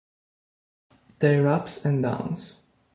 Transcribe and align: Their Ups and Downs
Their 1.19 1.47
Ups 1.47 1.85
and 1.85 2.01
Downs 2.01 2.55